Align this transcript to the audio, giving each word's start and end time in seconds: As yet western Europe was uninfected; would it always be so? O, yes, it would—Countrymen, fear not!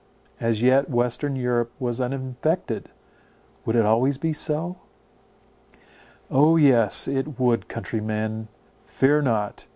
As 0.39 0.63
yet 0.63 0.89
western 0.89 1.35
Europe 1.35 1.71
was 1.77 2.01
uninfected; 2.01 2.89
would 3.67 3.75
it 3.75 3.85
always 3.85 4.17
be 4.17 4.33
so? 4.33 4.77
O, 6.31 6.55
yes, 6.57 7.07
it 7.07 7.37
would—Countrymen, 7.39 8.47
fear 8.87 9.21
not! 9.21 9.67